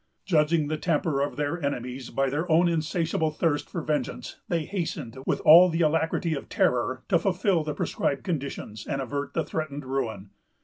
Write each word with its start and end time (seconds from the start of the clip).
Judging 0.25 0.67
the 0.67 0.79
temper 0.79 1.21
of 1.21 1.35
their 1.35 1.63
enemies 1.63 2.09
by 2.09 2.27
their 2.27 2.51
own 2.51 2.67
insatiable 2.67 3.29
thirst 3.29 3.69
for 3.69 3.83
vengeance, 3.83 4.37
they 4.47 4.65
hastened, 4.65 5.15
with 5.27 5.41
all 5.41 5.69
the 5.69 5.81
alacrity 5.81 6.33
of 6.33 6.49
terror, 6.49 7.03
to 7.07 7.19
fulfil 7.19 7.63
the 7.63 7.75
prescribed 7.75 8.23
conditions, 8.23 8.87
and 8.87 8.99
avert 8.99 9.35
the 9.35 9.45
threatened 9.45 9.85
ruin. 9.85 10.31